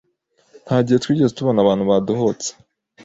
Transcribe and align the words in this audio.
"nta 0.65 0.77
gihe 0.85 0.97
twigeze 1.03 1.31
tubona 1.37 1.59
abantu 1.61 1.83
badohotse, 1.91 2.49